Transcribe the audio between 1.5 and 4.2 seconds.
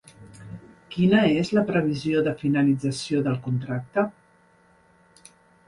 la previsió de finalització del contracte?